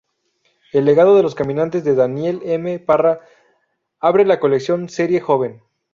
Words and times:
El 0.73 0.85
legado 0.85 1.15
de 1.15 1.21
los 1.21 1.35
caminantes, 1.35 1.83
de 1.83 1.93
Daniel 1.93 2.41
M. 2.43 2.79
Parra, 2.79 3.19
abre 3.99 4.25
la 4.25 4.39
colección 4.39 4.89
Serie 4.89 5.19
Joven. 5.21 5.61